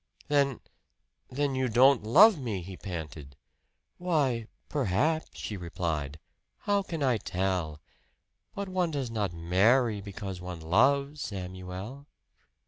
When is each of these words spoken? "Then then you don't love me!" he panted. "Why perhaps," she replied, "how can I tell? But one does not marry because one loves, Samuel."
"Then 0.29 0.61
then 1.29 1.53
you 1.53 1.67
don't 1.69 2.01
love 2.03 2.39
me!" 2.41 2.63
he 2.63 2.75
panted. 2.75 3.35
"Why 3.99 4.47
perhaps," 4.67 5.37
she 5.39 5.55
replied, 5.55 6.17
"how 6.61 6.81
can 6.81 7.03
I 7.03 7.17
tell? 7.17 7.79
But 8.55 8.67
one 8.67 8.89
does 8.89 9.11
not 9.11 9.31
marry 9.31 10.01
because 10.01 10.41
one 10.41 10.59
loves, 10.59 11.21
Samuel." 11.21 12.07